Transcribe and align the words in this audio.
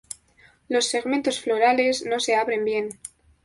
Los 0.67 0.87
segmentos 0.87 1.39
florales 1.39 2.07
no 2.07 2.19
se 2.19 2.35
abren 2.35 2.65
bien. 2.65 2.99